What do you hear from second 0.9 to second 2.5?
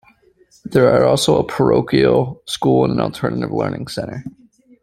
are also a parochial